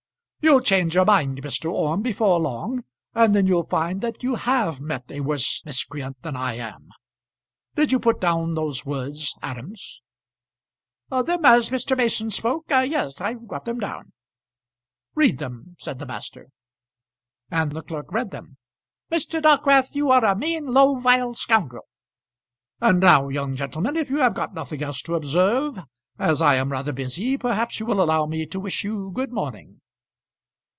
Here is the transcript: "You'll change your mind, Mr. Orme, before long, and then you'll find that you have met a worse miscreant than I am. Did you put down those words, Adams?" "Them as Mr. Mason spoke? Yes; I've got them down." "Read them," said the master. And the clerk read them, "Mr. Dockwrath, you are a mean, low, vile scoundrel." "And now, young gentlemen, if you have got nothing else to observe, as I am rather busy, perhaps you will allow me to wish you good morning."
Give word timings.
"You'll 0.43 0.61
change 0.61 0.95
your 0.95 1.05
mind, 1.05 1.43
Mr. 1.43 1.71
Orme, 1.71 2.01
before 2.01 2.39
long, 2.39 2.83
and 3.13 3.35
then 3.35 3.45
you'll 3.45 3.67
find 3.67 4.01
that 4.01 4.23
you 4.23 4.33
have 4.35 4.81
met 4.81 5.03
a 5.11 5.19
worse 5.19 5.61
miscreant 5.65 6.19
than 6.23 6.35
I 6.35 6.55
am. 6.55 6.89
Did 7.75 7.91
you 7.91 7.99
put 7.99 8.19
down 8.19 8.55
those 8.55 8.83
words, 8.83 9.35
Adams?" 9.43 10.01
"Them 11.11 11.45
as 11.45 11.69
Mr. 11.69 11.95
Mason 11.95 12.31
spoke? 12.31 12.65
Yes; 12.71 13.21
I've 13.21 13.47
got 13.47 13.65
them 13.65 13.77
down." 13.77 14.13
"Read 15.13 15.37
them," 15.37 15.75
said 15.77 15.99
the 15.99 16.07
master. 16.07 16.47
And 17.51 17.71
the 17.71 17.83
clerk 17.83 18.11
read 18.11 18.31
them, 18.31 18.57
"Mr. 19.11 19.43
Dockwrath, 19.43 19.95
you 19.95 20.09
are 20.09 20.25
a 20.25 20.35
mean, 20.35 20.73
low, 20.73 20.95
vile 20.95 21.35
scoundrel." 21.35 21.85
"And 22.81 22.99
now, 22.99 23.29
young 23.29 23.55
gentlemen, 23.55 23.95
if 23.95 24.09
you 24.09 24.17
have 24.17 24.33
got 24.33 24.55
nothing 24.55 24.81
else 24.81 25.03
to 25.03 25.13
observe, 25.13 25.79
as 26.17 26.41
I 26.41 26.55
am 26.55 26.71
rather 26.71 26.91
busy, 26.91 27.37
perhaps 27.37 27.79
you 27.79 27.85
will 27.85 28.01
allow 28.01 28.25
me 28.25 28.47
to 28.47 28.59
wish 28.59 28.83
you 28.83 29.11
good 29.13 29.31
morning." 29.31 29.79